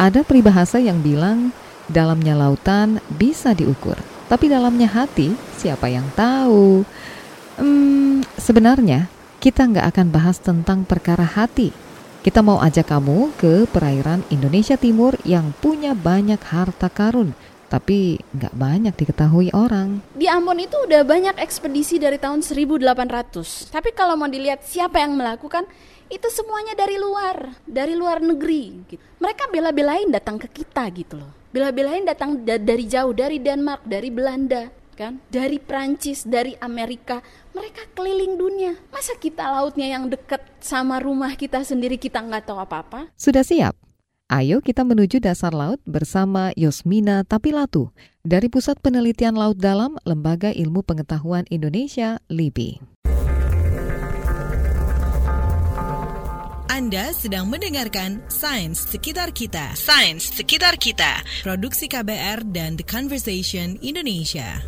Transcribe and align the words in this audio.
Ada 0.00 0.24
peribahasa 0.24 0.80
yang 0.80 1.04
bilang 1.04 1.52
dalamnya 1.84 2.32
lautan 2.32 3.04
bisa 3.20 3.52
diukur, 3.52 4.00
tapi 4.32 4.48
dalamnya 4.48 4.88
hati 4.88 5.36
siapa 5.60 5.92
yang 5.92 6.08
tahu? 6.16 6.88
Hmm, 7.60 8.24
sebenarnya 8.40 9.12
kita 9.44 9.68
nggak 9.68 9.92
akan 9.92 10.08
bahas 10.08 10.40
tentang 10.40 10.88
perkara 10.88 11.28
hati. 11.28 11.76
Kita 12.24 12.40
mau 12.40 12.64
ajak 12.64 12.88
kamu 12.88 13.36
ke 13.36 13.68
perairan 13.68 14.24
Indonesia 14.32 14.80
Timur 14.80 15.20
yang 15.20 15.52
punya 15.60 15.92
banyak 15.92 16.40
harta 16.48 16.88
karun, 16.88 17.36
tapi 17.70 18.18
nggak 18.34 18.54
banyak 18.58 18.94
diketahui 18.98 19.54
orang. 19.54 20.02
Di 20.18 20.26
Ambon 20.26 20.58
itu 20.58 20.74
udah 20.74 21.06
banyak 21.06 21.38
ekspedisi 21.38 22.02
dari 22.02 22.18
tahun 22.18 22.42
1800. 22.42 23.70
Tapi 23.70 23.94
kalau 23.94 24.18
mau 24.18 24.26
dilihat 24.26 24.66
siapa 24.66 24.98
yang 24.98 25.14
melakukan, 25.14 25.64
itu 26.10 26.26
semuanya 26.34 26.74
dari 26.74 26.98
luar, 26.98 27.54
dari 27.62 27.94
luar 27.94 28.18
negeri. 28.18 28.82
Gitu. 28.90 29.02
Mereka 29.22 29.46
bela-belain 29.54 30.10
datang 30.10 30.42
ke 30.42 30.50
kita 30.50 30.82
gitu 30.90 31.22
loh. 31.22 31.30
Bela-belain 31.54 32.02
datang 32.02 32.42
da 32.42 32.58
dari 32.58 32.90
jauh, 32.90 33.14
dari 33.14 33.38
Denmark, 33.38 33.86
dari 33.86 34.10
Belanda, 34.10 34.70
kan? 34.98 35.22
Dari 35.30 35.62
Prancis, 35.62 36.26
dari 36.26 36.58
Amerika. 36.58 37.22
Mereka 37.54 37.94
keliling 37.94 38.34
dunia. 38.34 38.74
Masa 38.90 39.14
kita 39.14 39.46
lautnya 39.46 39.86
yang 39.86 40.10
deket 40.10 40.42
sama 40.58 40.98
rumah 40.98 41.38
kita 41.38 41.62
sendiri 41.62 41.96
kita 41.96 42.18
nggak 42.20 42.50
tahu 42.50 42.58
apa-apa? 42.58 43.08
Sudah 43.14 43.46
siap? 43.46 43.89
Ayo 44.30 44.62
kita 44.62 44.86
menuju 44.86 45.18
dasar 45.18 45.50
laut 45.50 45.82
bersama 45.82 46.54
Yosmina 46.54 47.26
Tapilatu 47.26 47.90
dari 48.22 48.46
Pusat 48.46 48.78
Penelitian 48.78 49.34
Laut 49.34 49.58
Dalam 49.58 49.98
Lembaga 50.06 50.54
Ilmu 50.54 50.86
Pengetahuan 50.86 51.50
Indonesia 51.50 52.22
LIPI. 52.30 52.78
Anda 56.70 57.10
sedang 57.10 57.50
mendengarkan 57.50 58.22
Sains 58.30 58.78
Sekitar 58.78 59.34
Kita. 59.34 59.74
Sains 59.74 60.30
Sekitar 60.30 60.78
Kita. 60.78 61.26
Produksi 61.42 61.90
KBR 61.90 62.46
dan 62.54 62.78
The 62.78 62.86
Conversation 62.86 63.82
Indonesia. 63.82 64.62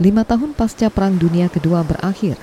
Lima 0.00 0.24
tahun 0.24 0.56
pasca 0.56 0.88
Perang 0.88 1.20
Dunia 1.20 1.52
Kedua 1.52 1.84
berakhir, 1.84 2.40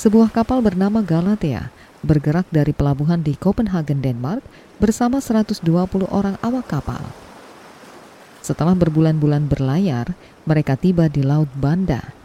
sebuah 0.00 0.32
kapal 0.32 0.64
bernama 0.64 1.04
Galatea 1.04 1.68
bergerak 2.00 2.48
dari 2.48 2.72
pelabuhan 2.72 3.20
di 3.20 3.36
Copenhagen, 3.36 4.00
Denmark 4.00 4.40
bersama 4.80 5.20
120 5.20 5.68
orang 6.08 6.40
awak 6.40 6.64
kapal. 6.64 7.04
Setelah 8.40 8.72
berbulan-bulan 8.72 9.52
berlayar, 9.52 10.16
mereka 10.48 10.80
tiba 10.80 11.12
di 11.12 11.20
Laut 11.20 11.52
Banda. 11.52 12.16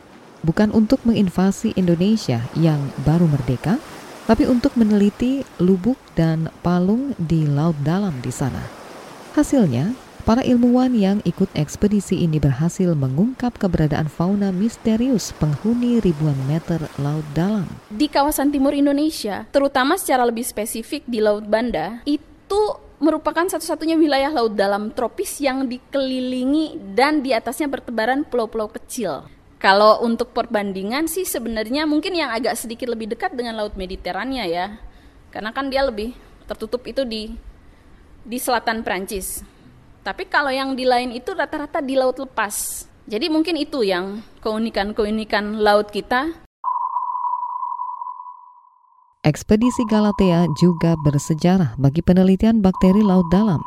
Bukan 0.47 0.72
untuk 0.72 1.03
menginvasi 1.03 1.75
Indonesia 1.75 2.47
yang 2.55 2.80
baru 3.03 3.27
merdeka, 3.27 3.83
tapi 4.31 4.47
untuk 4.47 4.80
meneliti 4.80 5.44
lubuk 5.59 6.00
dan 6.16 6.47
palung 6.63 7.11
di 7.19 7.44
laut 7.44 7.75
dalam 7.83 8.16
di 8.23 8.31
sana. 8.31 8.63
Hasilnya, 9.35 9.91
Para 10.30 10.45
ilmuwan 10.45 10.94
yang 10.94 11.25
ikut 11.25 11.49
ekspedisi 11.58 12.22
ini 12.22 12.38
berhasil 12.38 12.94
mengungkap 12.94 13.58
keberadaan 13.58 14.13
fauna 14.13 14.53
misterius 14.53 15.33
penghuni 15.41 15.97
ribuan 16.05 16.38
meter 16.45 16.77
laut 17.02 17.25
dalam. 17.33 17.66
Di 17.89 18.05
kawasan 18.05 18.53
timur 18.53 18.77
Indonesia, 18.77 19.50
terutama 19.50 19.97
secara 19.97 20.22
lebih 20.30 20.45
spesifik 20.45 21.02
di 21.09 21.17
Laut 21.17 21.50
Banda, 21.50 22.05
itu 22.05 22.61
merupakan 23.02 23.41
satu-satunya 23.41 23.97
wilayah 23.97 24.30
laut 24.30 24.53
dalam 24.53 24.94
tropis 24.94 25.41
yang 25.41 25.66
dikelilingi 25.66 26.77
dan 26.94 27.25
di 27.25 27.33
atasnya 27.33 27.66
bertebaran 27.66 28.22
pulau-pulau 28.22 28.69
kecil. 28.69 29.25
Kalau 29.57 30.05
untuk 30.05 30.30
perbandingan 30.38 31.09
sih 31.09 31.25
sebenarnya 31.25 31.89
mungkin 31.89 32.13
yang 32.13 32.30
agak 32.30 32.53
sedikit 32.53 32.85
lebih 32.85 33.18
dekat 33.18 33.34
dengan 33.34 33.57
Laut 33.57 33.73
Mediterania 33.73 34.45
ya. 34.45 34.78
Karena 35.34 35.50
kan 35.50 35.73
dia 35.73 35.81
lebih 35.81 36.13
tertutup 36.45 36.85
itu 36.85 37.01
di 37.01 37.34
di 38.22 38.38
selatan 38.38 38.85
Prancis. 38.85 39.49
Tapi 40.00 40.28
kalau 40.32 40.50
yang 40.50 40.80
di 40.80 40.88
lain 40.88 41.12
itu 41.12 41.36
rata-rata 41.36 41.84
di 41.84 42.00
laut 42.00 42.16
lepas. 42.16 42.88
Jadi 43.10 43.28
mungkin 43.28 43.58
itu 43.58 43.84
yang 43.84 44.24
keunikan-keunikan 44.40 45.60
laut 45.60 45.90
kita. 45.90 46.32
Ekspedisi 49.26 49.84
Galatea 49.90 50.48
juga 50.56 50.96
bersejarah 51.04 51.76
bagi 51.76 52.00
penelitian 52.00 52.64
bakteri 52.64 53.04
laut 53.04 53.28
dalam. 53.28 53.60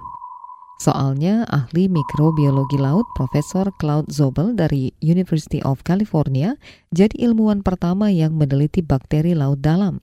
Soalnya 0.80 1.46
ahli 1.46 1.86
mikrobiologi 1.86 2.74
laut 2.74 3.06
Profesor 3.14 3.70
Claude 3.78 4.10
Zobel 4.10 4.56
dari 4.58 4.90
University 4.98 5.62
of 5.62 5.84
California 5.86 6.58
jadi 6.90 7.14
ilmuwan 7.30 7.62
pertama 7.62 8.10
yang 8.10 8.34
meneliti 8.34 8.82
bakteri 8.82 9.36
laut 9.36 9.62
dalam. 9.62 10.02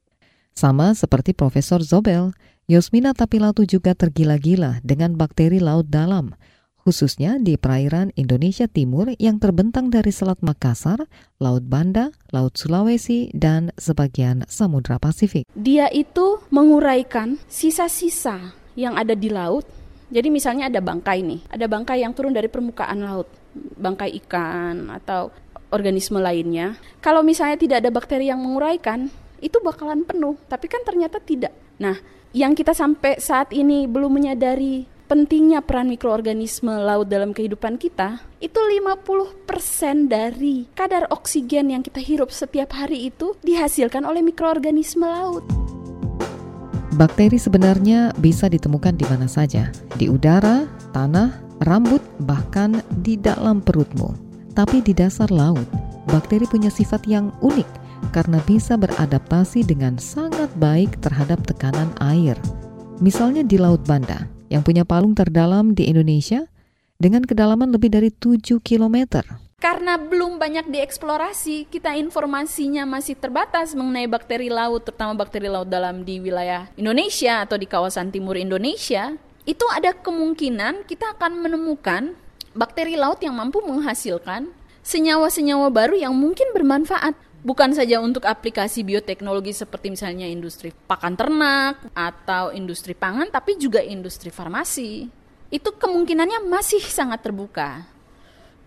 Sama 0.56 0.96
seperti 0.96 1.36
Profesor 1.36 1.84
Zobel, 1.84 2.32
Yosmina 2.70 3.18
Tapilatu 3.18 3.66
juga 3.66 3.98
tergila-gila 3.98 4.78
dengan 4.86 5.18
bakteri 5.18 5.58
laut 5.58 5.90
dalam, 5.90 6.38
khususnya 6.86 7.42
di 7.42 7.58
perairan 7.58 8.14
Indonesia 8.14 8.70
Timur 8.70 9.10
yang 9.18 9.42
terbentang 9.42 9.90
dari 9.90 10.14
Selat 10.14 10.38
Makassar, 10.46 11.10
Laut 11.42 11.66
Banda, 11.66 12.14
Laut 12.30 12.62
Sulawesi, 12.62 13.34
dan 13.34 13.74
sebagian 13.74 14.46
Samudra 14.46 15.02
Pasifik. 15.02 15.50
Dia 15.58 15.90
itu 15.90 16.46
menguraikan 16.54 17.42
sisa-sisa 17.50 18.54
yang 18.78 19.02
ada 19.02 19.18
di 19.18 19.34
laut. 19.34 19.66
Jadi 20.14 20.30
misalnya 20.30 20.70
ada 20.70 20.78
bangkai 20.78 21.26
nih, 21.26 21.42
ada 21.50 21.66
bangkai 21.66 22.06
yang 22.06 22.14
turun 22.14 22.38
dari 22.38 22.54
permukaan 22.54 23.02
laut, 23.02 23.34
bangkai 23.82 24.14
ikan 24.22 24.94
atau 24.94 25.34
organisme 25.74 26.22
lainnya. 26.22 26.78
Kalau 27.02 27.26
misalnya 27.26 27.58
tidak 27.58 27.82
ada 27.82 27.90
bakteri 27.90 28.30
yang 28.30 28.38
menguraikan, 28.46 29.10
itu 29.42 29.58
bakalan 29.66 30.06
penuh, 30.06 30.38
tapi 30.46 30.70
kan 30.70 30.86
ternyata 30.86 31.18
tidak. 31.18 31.58
Nah, 31.82 32.19
yang 32.30 32.54
kita 32.54 32.78
sampai 32.78 33.18
saat 33.18 33.50
ini 33.58 33.90
belum 33.90 34.22
menyadari 34.22 34.86
pentingnya 35.10 35.66
peran 35.66 35.90
mikroorganisme 35.90 36.70
laut 36.70 37.10
dalam 37.10 37.34
kehidupan 37.34 37.82
kita, 37.82 38.22
itu 38.38 38.62
50% 38.62 40.06
dari 40.06 40.70
kadar 40.78 41.10
oksigen 41.10 41.74
yang 41.74 41.82
kita 41.82 41.98
hirup 41.98 42.30
setiap 42.30 42.78
hari 42.78 43.10
itu 43.10 43.34
dihasilkan 43.42 44.06
oleh 44.06 44.22
mikroorganisme 44.22 45.02
laut. 45.02 45.42
Bakteri 46.94 47.42
sebenarnya 47.42 48.14
bisa 48.22 48.46
ditemukan 48.46 48.94
di 48.94 49.06
mana 49.10 49.26
saja, 49.26 49.74
di 49.98 50.06
udara, 50.06 50.70
tanah, 50.94 51.34
rambut, 51.66 52.02
bahkan 52.30 52.86
di 53.02 53.18
dalam 53.18 53.66
perutmu. 53.66 54.14
Tapi 54.54 54.86
di 54.86 54.94
dasar 54.94 55.34
laut, 55.34 55.66
bakteri 56.06 56.46
punya 56.46 56.70
sifat 56.70 57.10
yang 57.10 57.34
unik 57.42 57.70
karena 58.14 58.38
bisa 58.46 58.78
beradaptasi 58.78 59.66
dengan 59.66 59.98
sangat 59.98 60.29
baik 60.56 61.04
terhadap 61.04 61.44
tekanan 61.44 61.92
air. 62.00 62.40
Misalnya 63.04 63.44
di 63.44 63.60
Laut 63.60 63.84
Banda, 63.84 64.30
yang 64.48 64.64
punya 64.64 64.88
palung 64.88 65.16
terdalam 65.18 65.76
di 65.76 65.92
Indonesia 65.92 66.48
dengan 67.00 67.24
kedalaman 67.24 67.72
lebih 67.72 67.92
dari 67.92 68.12
7 68.12 68.60
km. 68.60 69.24
Karena 69.60 70.00
belum 70.00 70.40
banyak 70.40 70.72
dieksplorasi, 70.72 71.68
kita 71.68 71.96
informasinya 72.00 72.88
masih 72.88 73.20
terbatas 73.20 73.76
mengenai 73.76 74.08
bakteri 74.08 74.48
laut, 74.48 74.88
terutama 74.88 75.16
bakteri 75.20 75.52
laut 75.52 75.68
dalam 75.68 76.08
di 76.08 76.24
wilayah 76.24 76.72
Indonesia 76.80 77.44
atau 77.44 77.60
di 77.60 77.68
kawasan 77.68 78.12
timur 78.12 78.40
Indonesia. 78.40 79.16
Itu 79.44 79.68
ada 79.68 79.92
kemungkinan 79.92 80.88
kita 80.88 81.20
akan 81.20 81.44
menemukan 81.44 82.16
bakteri 82.56 82.96
laut 82.96 83.20
yang 83.20 83.36
mampu 83.36 83.60
menghasilkan 83.64 84.52
senyawa-senyawa 84.84 85.70
baru 85.70 85.96
yang 86.00 86.16
mungkin 86.16 86.50
bermanfaat 86.56 87.14
bukan 87.42 87.72
saja 87.72 88.00
untuk 88.04 88.28
aplikasi 88.28 88.84
bioteknologi 88.84 89.56
seperti 89.56 89.94
misalnya 89.94 90.28
industri 90.28 90.72
pakan 90.72 91.16
ternak 91.16 91.76
atau 91.96 92.52
industri 92.52 92.96
pangan, 92.96 93.32
tapi 93.32 93.56
juga 93.60 93.80
industri 93.84 94.32
farmasi. 94.32 95.08
Itu 95.50 95.74
kemungkinannya 95.76 96.46
masih 96.46 96.84
sangat 96.84 97.26
terbuka. 97.26 97.84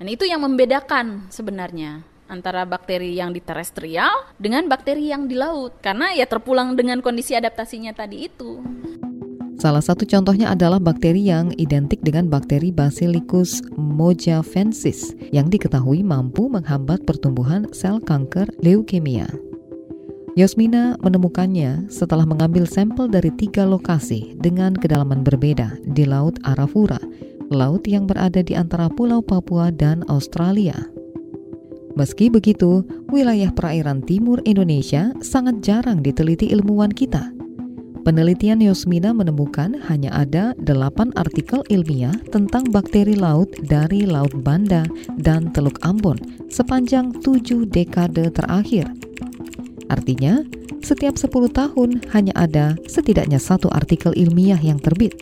Dan 0.02 0.10
itu 0.10 0.26
yang 0.26 0.42
membedakan 0.42 1.30
sebenarnya 1.30 2.02
antara 2.26 2.64
bakteri 2.64 3.14
yang 3.14 3.30
di 3.30 3.44
terestrial 3.44 4.32
dengan 4.40 4.66
bakteri 4.66 5.12
yang 5.12 5.30
di 5.30 5.38
laut. 5.38 5.78
Karena 5.78 6.10
ya 6.16 6.26
terpulang 6.26 6.74
dengan 6.74 6.98
kondisi 6.98 7.36
adaptasinya 7.38 7.94
tadi 7.94 8.26
itu. 8.26 8.58
Salah 9.62 9.78
satu 9.78 10.02
contohnya 10.02 10.50
adalah 10.50 10.82
bakteri 10.82 11.22
yang 11.22 11.54
identik 11.54 12.02
dengan 12.02 12.26
bakteri 12.26 12.74
Basilicus 12.74 13.62
mojafensis 13.78 15.14
yang 15.30 15.46
diketahui 15.46 16.02
mampu 16.02 16.50
menghambat 16.50 17.06
pertumbuhan 17.06 17.70
sel 17.70 18.02
kanker 18.02 18.50
leukemia. 18.58 19.30
Yosmina 20.34 20.98
menemukannya 20.98 21.86
setelah 21.86 22.26
mengambil 22.26 22.66
sampel 22.66 23.06
dari 23.06 23.30
tiga 23.38 23.62
lokasi 23.62 24.34
dengan 24.42 24.74
kedalaman 24.74 25.22
berbeda 25.22 25.78
di 25.94 26.10
Laut 26.10 26.42
Arafura, 26.42 26.98
laut 27.54 27.86
yang 27.86 28.10
berada 28.10 28.42
di 28.42 28.58
antara 28.58 28.90
Pulau 28.90 29.22
Papua 29.22 29.70
dan 29.70 30.02
Australia. 30.10 30.74
Meski 31.94 32.34
begitu, 32.34 32.82
wilayah 33.14 33.54
perairan 33.54 34.02
timur 34.02 34.42
Indonesia 34.42 35.14
sangat 35.22 35.62
jarang 35.62 36.02
diteliti 36.02 36.50
ilmuwan 36.50 36.90
kita– 36.90 37.30
Penelitian 38.02 38.58
Yosmina 38.58 39.14
menemukan 39.14 39.78
hanya 39.86 40.10
ada 40.10 40.58
8 40.58 41.14
artikel 41.14 41.62
ilmiah 41.70 42.10
tentang 42.34 42.66
bakteri 42.74 43.14
laut 43.14 43.46
dari 43.62 44.02
Laut 44.02 44.34
Banda 44.42 44.82
dan 45.22 45.54
Teluk 45.54 45.78
Ambon 45.86 46.18
sepanjang 46.50 47.14
7 47.22 47.62
dekade 47.70 48.26
terakhir. 48.34 48.90
Artinya, 49.86 50.42
setiap 50.82 51.14
10 51.14 51.30
tahun 51.54 52.02
hanya 52.10 52.34
ada 52.34 52.74
setidaknya 52.90 53.38
satu 53.38 53.70
artikel 53.70 54.10
ilmiah 54.18 54.58
yang 54.58 54.82
terbit. 54.82 55.14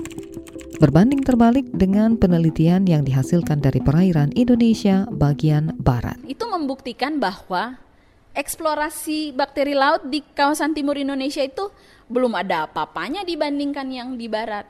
Berbanding 0.81 1.21
terbalik 1.21 1.69
dengan 1.77 2.17
penelitian 2.17 2.89
yang 2.89 3.05
dihasilkan 3.05 3.61
dari 3.61 3.85
perairan 3.85 4.33
Indonesia 4.33 5.05
bagian 5.13 5.77
barat. 5.77 6.17
Itu 6.25 6.49
membuktikan 6.49 7.21
bahwa 7.21 7.77
eksplorasi 8.35 9.35
bakteri 9.35 9.75
laut 9.75 10.07
di 10.07 10.23
kawasan 10.23 10.73
timur 10.73 10.95
Indonesia 10.97 11.43
itu 11.43 11.71
belum 12.11 12.35
ada 12.35 12.67
apa-apanya 12.67 13.23
dibandingkan 13.23 13.87
yang 13.91 14.09
di 14.19 14.27
barat. 14.27 14.67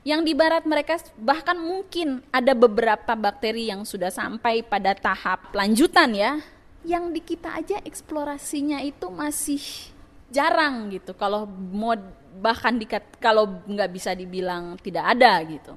Yang 0.00 0.20
di 0.24 0.32
barat 0.32 0.64
mereka 0.64 0.96
bahkan 1.20 1.60
mungkin 1.60 2.24
ada 2.32 2.56
beberapa 2.56 3.12
bakteri 3.12 3.68
yang 3.68 3.84
sudah 3.84 4.08
sampai 4.08 4.64
pada 4.64 4.96
tahap 4.96 5.52
lanjutan 5.52 6.16
ya. 6.16 6.40
Yang 6.80 7.04
di 7.12 7.20
kita 7.20 7.60
aja 7.60 7.76
eksplorasinya 7.84 8.80
itu 8.80 9.12
masih 9.12 9.60
jarang 10.32 10.88
gitu. 10.88 11.12
Kalau 11.12 11.44
mau 11.48 11.92
bahkan 12.40 12.78
dikat 12.80 13.04
kalau 13.20 13.60
nggak 13.68 13.90
bisa 13.92 14.16
dibilang 14.16 14.80
tidak 14.80 15.04
ada 15.12 15.36
gitu. 15.44 15.76